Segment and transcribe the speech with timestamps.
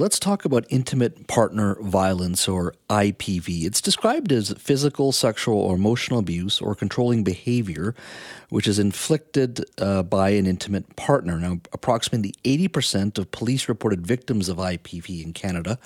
[0.00, 3.66] let's talk about intimate partner violence or IPV.
[3.66, 7.94] It's described as physical, sexual, or emotional abuse or controlling behavior
[8.50, 11.38] which is inflicted uh, by an intimate partner.
[11.38, 15.78] Now, approximately 80% of police reported victims of IPV in Canada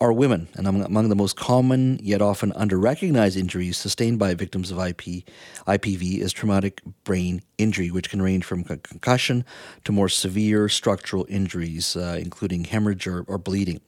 [0.00, 4.78] are women, and among the most common yet often underrecognized injuries sustained by victims of
[4.78, 5.24] IP,
[5.66, 9.44] IPV is traumatic brain injury, which can range from concussion
[9.84, 13.80] to more severe structural injuries, uh, including hemorrhage or, or, bleeding.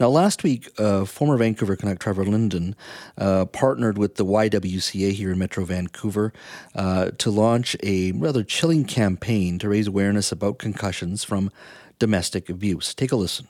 [0.00, 2.74] Now, last week, uh, former Vancouver Canuck Trevor Linden
[3.18, 6.32] uh, partnered with the YWCA here in Metro Vancouver
[6.74, 11.50] uh, to launch a rather chilling campaign to raise awareness about concussions from
[11.98, 12.94] domestic abuse.
[12.94, 13.48] Take a listen.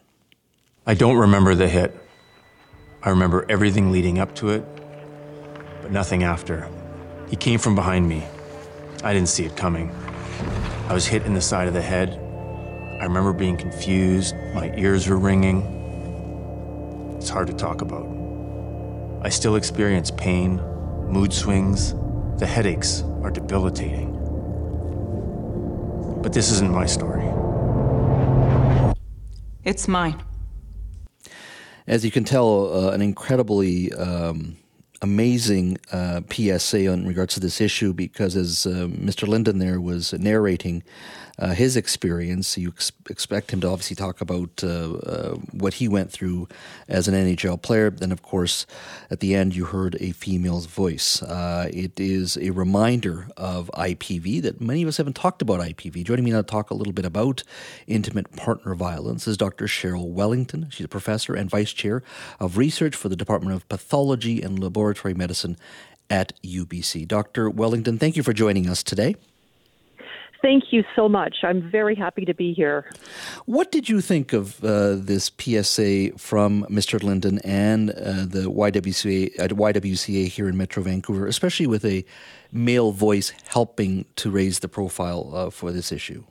[0.89, 1.95] I don't remember the hit.
[3.03, 4.65] I remember everything leading up to it,
[5.83, 6.67] but nothing after.
[7.29, 8.25] He came from behind me.
[9.05, 9.95] I didn't see it coming.
[10.89, 12.19] I was hit in the side of the head.
[13.03, 14.35] I remember being confused.
[14.55, 15.61] My ears were ringing.
[17.19, 18.07] It's hard to talk about.
[19.23, 20.57] I still experience pain,
[21.07, 21.93] mood swings.
[22.39, 24.15] The headaches are debilitating.
[26.23, 27.27] But this isn't my story.
[29.65, 30.25] It's mine
[31.89, 34.57] as you can tell, uh, an incredibly um,
[35.03, 39.27] amazing uh, PSA in regards to this issue because, as uh, Mr.
[39.27, 40.83] Linden there was narrating,
[41.39, 42.59] uh, his experience.
[42.59, 46.49] You ex- expect him to obviously talk about uh, uh, what he went through
[46.89, 47.91] as an NHL player.
[47.91, 48.67] Then, of course,
[49.11, 51.23] at the end, you heard a female's voice.
[51.23, 56.05] Uh, it is a reminder of IPV that many of us haven't talked about IPV.
[56.05, 57.45] Joining me now to talk a little bit about
[57.87, 59.67] intimate partner violence is Dr.
[59.67, 60.69] Cheryl Wellington.
[60.71, 62.03] She's a professor and vice chair
[62.41, 65.57] of research for the Department of Pathology and Laboratory Medicine
[66.11, 67.07] at UBC.
[67.07, 67.51] Dr.
[67.51, 69.15] Wellington, thank you for joining us today.
[70.41, 71.39] Thank you so much.
[71.43, 72.89] I'm very happy to be here.
[73.47, 77.03] What did you think of uh, this PSA from Mr.
[77.03, 82.05] Linden and uh, the YWCA, YWCA here in Metro Vancouver, especially with a
[82.53, 86.23] male voice helping to raise the profile uh, for this issue?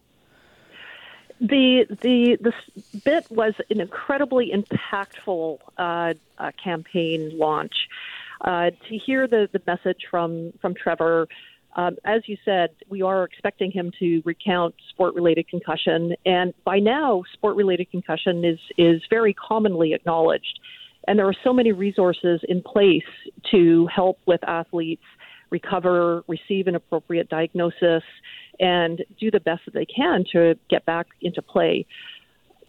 [1.39, 7.87] The the the bit was an incredibly impactful uh, uh, campaign launch.
[8.45, 11.27] To hear the, the message from from Trevor
[11.77, 17.23] um, as you said, we are expecting him to recount sport-related concussion, and by now,
[17.33, 20.59] sport-related concussion is is very commonly acknowledged,
[21.07, 23.03] and there are so many resources in place
[23.51, 25.03] to help with athletes
[25.51, 28.03] recover, receive an appropriate diagnosis,
[28.59, 31.85] and do the best that they can to get back into play.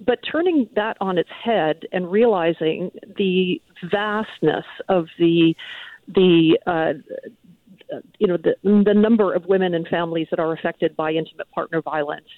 [0.00, 3.60] But turning that on its head and realizing the
[3.90, 5.54] vastness of the
[6.06, 6.92] the uh,
[8.18, 11.82] you know, the, the number of women and families that are affected by intimate partner
[11.82, 12.28] violence.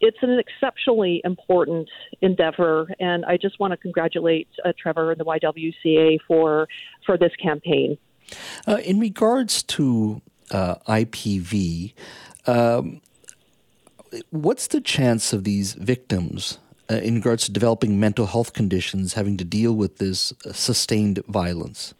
[0.00, 1.88] It's an exceptionally important
[2.20, 6.68] endeavor, and I just want to congratulate uh, Trevor and the YWCA for
[7.06, 7.96] for this campaign.
[8.66, 11.94] Uh, in regards to uh, IPV,
[12.46, 13.00] um,
[14.30, 16.58] what's the chance of these victims
[16.92, 21.20] uh, in regards to developing mental health conditions having to deal with this uh, sustained
[21.26, 21.94] violence?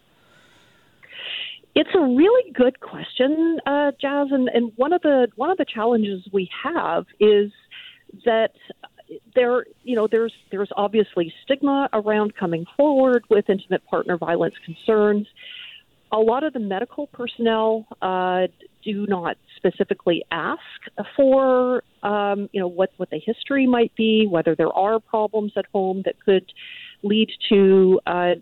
[1.75, 5.65] It's a really good question, uh, Jazz, and, and one of the one of the
[5.65, 7.51] challenges we have is
[8.27, 8.53] that
[9.35, 15.27] there, you know, there's there's obviously stigma around coming forward with intimate partner violence concerns.
[16.13, 18.49] A lot of the medical personnel uh,
[18.83, 20.61] do not specifically ask
[21.17, 25.67] for, um, you know, what what the history might be, whether there are problems at
[25.73, 26.53] home that could
[27.03, 28.35] lead to uh,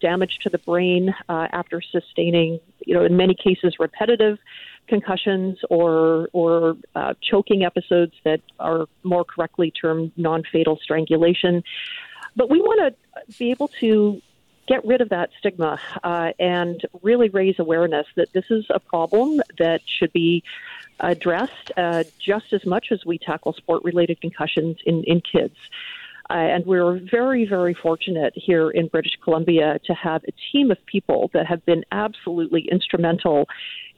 [0.00, 4.38] damage to the brain uh, after sustaining, you know, in many cases repetitive
[4.88, 11.62] concussions or or uh, choking episodes that are more correctly termed non-fatal strangulation.
[12.36, 14.20] But we want to be able to
[14.68, 19.40] get rid of that stigma uh, and really raise awareness that this is a problem
[19.58, 20.44] that should be
[21.00, 25.56] addressed uh, just as much as we tackle sport-related concussions in, in kids.
[26.30, 30.84] Uh, and we're very, very fortunate here in British Columbia to have a team of
[30.84, 33.48] people that have been absolutely instrumental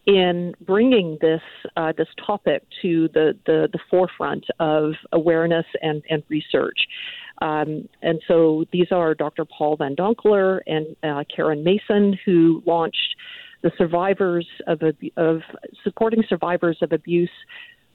[0.06, 1.42] in bringing this
[1.76, 6.86] uh, this topic to the, the, the, forefront of awareness and, and research.
[7.40, 9.44] Um, and so these are Dr.
[9.44, 13.16] Paul Van Donkelaar and uh, Karen Mason, who launched
[13.62, 14.80] the survivors of,
[15.16, 15.40] of
[15.82, 17.30] supporting survivors of abuse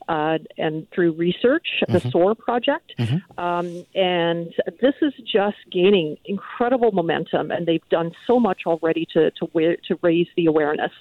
[0.08, 1.94] uh, and through research, mm-hmm.
[1.94, 2.94] the SOAR project.
[2.98, 3.40] Mm-hmm.
[3.40, 9.32] Um, and this is just gaining incredible momentum, and they've done so much already to,
[9.32, 10.92] to, to raise the awareness.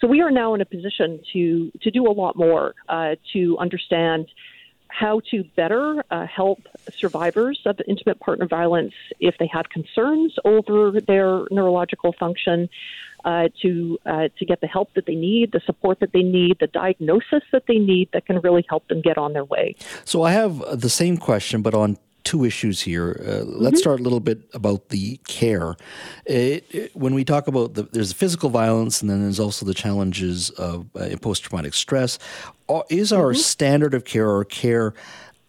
[0.00, 3.56] So we are now in a position to, to do a lot more uh, to
[3.58, 4.28] understand
[4.94, 6.60] how to better uh, help
[6.96, 12.68] survivors of intimate partner violence if they have concerns over their neurological function,
[13.24, 16.58] uh, to uh, to get the help that they need, the support that they need,
[16.60, 19.74] the diagnosis that they need that can really help them get on their way.
[20.04, 23.20] So I have the same question, but on two issues here.
[23.20, 23.62] Uh, mm-hmm.
[23.62, 25.76] Let's start a little bit about the care.
[26.26, 29.74] It, it, when we talk about the, there's physical violence, and then there's also the
[29.74, 32.18] challenges of uh, post traumatic stress.
[32.88, 33.38] Is our mm-hmm.
[33.38, 34.94] standard of care or care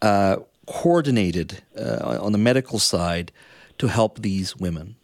[0.01, 0.37] uh,
[0.67, 3.31] coordinated uh, on the medical side
[3.77, 4.95] to help these women?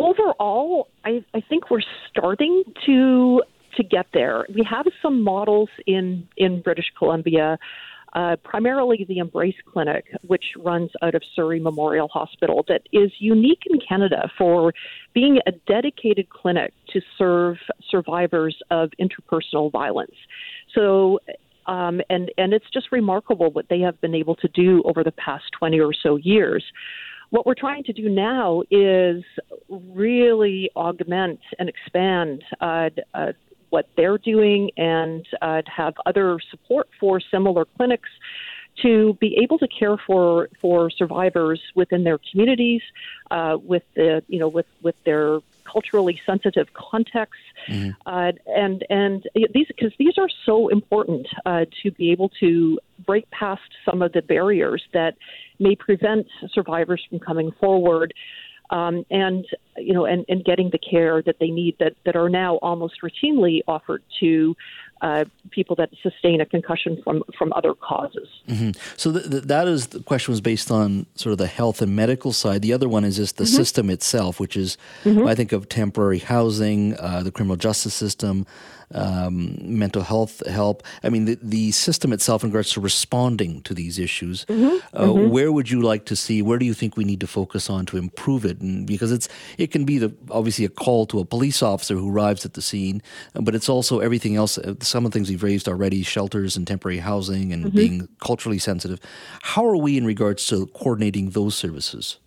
[0.00, 3.42] overall, I, I think we're starting to
[3.76, 4.46] to get there.
[4.52, 7.58] We have some models in in British Columbia.
[8.12, 13.62] Uh, primarily the Embrace Clinic, which runs out of Surrey Memorial Hospital, that is unique
[13.66, 14.72] in Canada for
[15.14, 17.56] being a dedicated clinic to serve
[17.88, 20.16] survivors of interpersonal violence.
[20.74, 21.20] So,
[21.66, 25.12] um, and and it's just remarkable what they have been able to do over the
[25.12, 26.64] past twenty or so years.
[27.30, 29.22] What we're trying to do now is
[29.68, 33.32] really augment and expand uh, uh,
[33.70, 38.08] what they're doing and uh, have other support for similar clinics
[38.82, 42.82] to be able to care for for survivors within their communities,
[43.30, 47.90] uh, with the you know with with their culturally sensitive contexts, mm-hmm.
[48.06, 53.30] uh, and and these because these are so important uh, to be able to break
[53.30, 55.16] past some of the barriers that
[55.58, 58.14] may prevent survivors from coming forward.
[58.70, 59.44] Um, and
[59.76, 62.94] you know, and, and getting the care that they need that, that are now almost
[63.02, 64.54] routinely offered to
[65.02, 68.28] uh, people that sustain a concussion from from other causes.
[68.48, 68.70] Mm-hmm.
[68.96, 71.94] So th- th- that is the question was based on sort of the health and
[71.96, 72.62] medical side.
[72.62, 73.56] The other one is just the mm-hmm.
[73.56, 75.26] system itself, which is mm-hmm.
[75.26, 78.46] I think of temporary housing, uh, the criminal justice system,
[78.92, 80.82] um, mental health help.
[81.02, 84.44] I mean, the, the system itself in regards to responding to these issues.
[84.46, 84.96] Mm-hmm.
[84.96, 85.30] Uh, mm-hmm.
[85.30, 86.42] where would you like to see?
[86.42, 88.60] Where do you think we need to focus on to improve it?
[88.60, 92.10] And because it's it can be the obviously a call to a police officer who
[92.10, 93.02] arrives at the scene,
[93.34, 94.58] but it's also everything else.
[94.90, 97.76] Some of the things we've raised already: shelters and temporary housing, and mm-hmm.
[97.76, 99.00] being culturally sensitive.
[99.42, 102.18] How are we in regards to coordinating those services?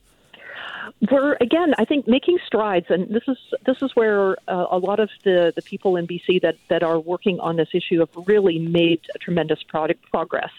[1.11, 4.99] we're again, I think, making strides, and this is this is where uh, a lot
[4.99, 8.59] of the, the people in BC that, that are working on this issue have really
[8.59, 10.51] made a tremendous product progress.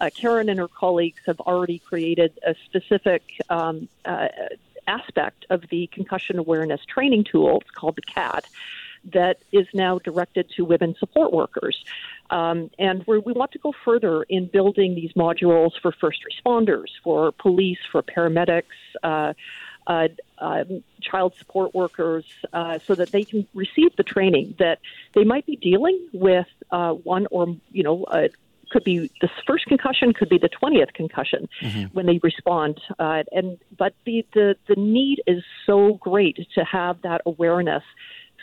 [0.00, 4.28] Uh, Karen and her colleagues have already created a specific um, uh,
[4.86, 7.60] aspect of the concussion awareness training tool.
[7.60, 8.46] It's called the CAT
[9.12, 11.84] that is now directed to women support workers.
[12.30, 17.32] Um, and we want to go further in building these modules for first responders, for
[17.32, 18.64] police, for paramedics.
[19.02, 19.32] Uh,
[19.86, 20.08] uh,
[20.38, 20.64] uh,
[21.00, 24.78] child support workers uh, so that they can receive the training that
[25.14, 28.28] they might be dealing with uh, one or you know uh,
[28.70, 31.84] could be the first concussion could be the 20th concussion mm-hmm.
[31.92, 37.00] when they respond uh, and but the, the the need is so great to have
[37.02, 37.82] that awareness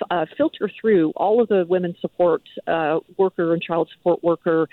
[0.09, 4.67] uh, filter through all of the women support uh, worker and child support worker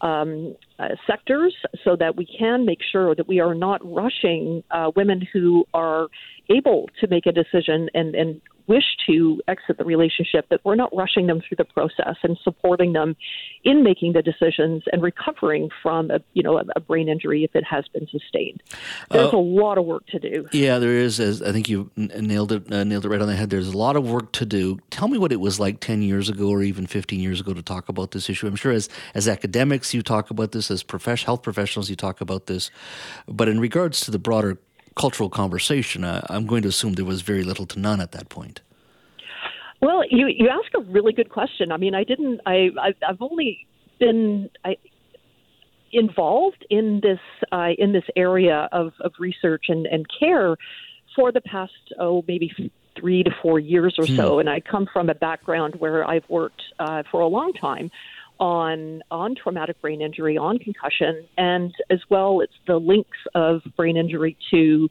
[0.00, 1.54] um, uh, sectors
[1.84, 6.08] so that we can make sure that we are not rushing uh, women who are
[6.50, 10.94] able to make a decision and, and wish to exit the relationship, that we're not
[10.94, 13.16] rushing them through the process and supporting them
[13.64, 17.64] in making the decisions and recovering from a you know a, brain injury if it
[17.64, 18.62] has been sustained.
[19.10, 20.46] There's uh, a lot of work to do.
[20.52, 21.18] Yeah, there is.
[21.20, 23.50] As I think you nailed it uh, nailed it right on the head.
[23.50, 24.78] There's a lot of work to do.
[24.90, 27.62] Tell me what it was like ten years ago or even fifteen years ago to
[27.62, 28.46] talk about this issue.
[28.46, 30.84] I'm sure as as academics you talk about this, as
[31.24, 32.70] health professionals you talk about this,
[33.26, 34.58] but in regards to the broader
[34.98, 38.28] cultural conversation, uh, I'm going to assume there was very little to none at that
[38.28, 38.60] point.
[39.80, 41.70] Well, you you ask a really good question.
[41.72, 42.40] I mean, I didn't.
[42.46, 43.66] I I've only
[43.98, 44.76] been I,
[45.92, 47.20] involved in this
[47.52, 50.56] uh, in this area of, of research and, and care
[51.14, 52.52] for the past oh maybe
[52.98, 54.34] three to four years or so.
[54.34, 54.40] Hmm.
[54.40, 57.90] And I come from a background where I've worked uh, for a long time
[58.40, 63.96] on on traumatic brain injury, on concussion, and as well it's the links of brain
[63.96, 64.88] injury to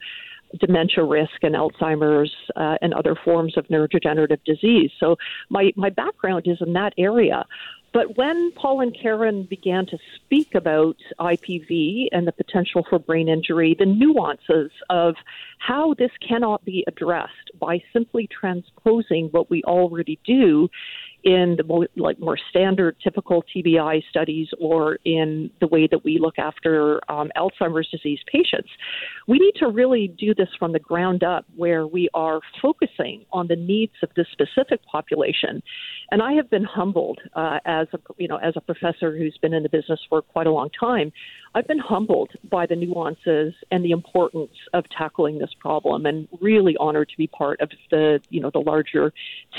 [0.60, 4.92] dementia risk and Alzheimer's uh, and other forms of neurodegenerative disease.
[5.00, 5.18] So
[5.50, 7.46] my my background is in that area.
[7.94, 13.30] But when Paul and Karen began to speak about IPV and the potential for brain
[13.30, 15.16] injury, the nuances of
[15.60, 20.70] how this cannot be addressed by simply transposing what we already do
[21.24, 26.20] in the more, like more standard typical TBI studies or in the way that we
[26.20, 28.70] look after um, Alzheimer's disease patients.
[29.28, 33.48] We need to really do this from the ground up where we are focusing on
[33.48, 35.62] the needs of this specific population.
[36.12, 39.54] And I have been humbled uh, as a you know as a professor who's been
[39.54, 41.12] in the business for quite a long time.
[41.58, 46.78] I've been humbled by the nuances and the importance of tackling this problem, and really
[46.78, 49.12] honored to be part of the you know the larger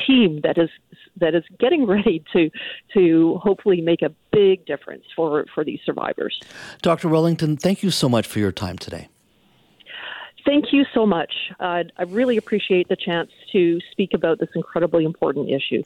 [0.07, 0.71] team that is
[1.17, 2.51] that is getting ready to
[2.95, 6.39] to hopefully make a big difference for for these survivors.
[6.83, 7.09] Dr.
[7.09, 9.09] Wellington, thank you so much for your time today.
[10.47, 11.33] Thank you so much.
[11.59, 15.83] Uh, I really appreciate the chance to speak about this incredibly important issue.